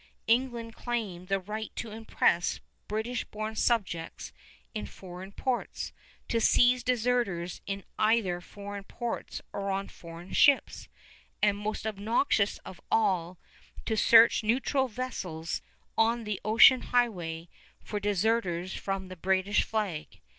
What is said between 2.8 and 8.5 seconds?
British born subjects in foreign ports, to seize deserters in either